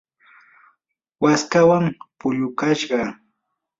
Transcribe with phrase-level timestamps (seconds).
[1.23, 1.85] waskawan
[2.19, 2.99] pillukashqa.